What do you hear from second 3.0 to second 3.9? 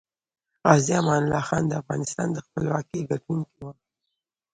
ګټونکی وه